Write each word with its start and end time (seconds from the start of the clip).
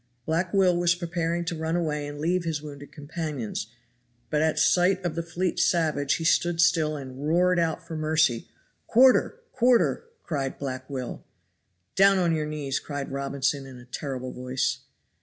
Black 0.25 0.51
Will 0.51 0.75
was 0.75 0.95
preparing 0.95 1.45
to 1.45 1.55
run 1.55 1.75
away 1.75 2.07
and 2.07 2.19
leave 2.19 2.43
his 2.43 2.59
wounded 2.59 2.91
companions, 2.91 3.67
but 4.31 4.41
at 4.41 4.57
sight 4.57 4.99
of 5.05 5.13
the 5.13 5.21
fleet 5.21 5.59
savage 5.59 6.15
he 6.15 6.23
stood 6.23 6.59
still 6.59 6.95
and 6.97 7.27
roared 7.27 7.59
out 7.59 7.85
for 7.85 7.95
mercy. 7.95 8.47
"Quarter! 8.87 9.39
quarter!" 9.51 10.05
cried 10.23 10.57
Black 10.57 10.89
Will. 10.89 11.23
"Down 11.95 12.17
on 12.17 12.33
your 12.35 12.47
knees!" 12.47 12.79
cried 12.79 13.11
Robinson 13.11 13.67
in 13.67 13.77
a 13.77 13.85
terrible 13.85 14.31
voice. 14.31 14.79